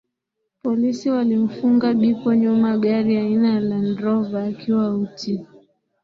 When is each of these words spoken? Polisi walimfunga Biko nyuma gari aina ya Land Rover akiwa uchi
Polisi 0.63 1.05
walimfunga 1.15 1.93
Biko 1.93 2.29
nyuma 2.43 2.69
gari 2.83 3.15
aina 3.17 3.47
ya 3.53 3.59
Land 3.59 3.97
Rover 3.99 4.41
akiwa 4.41 4.95
uchi 4.97 5.45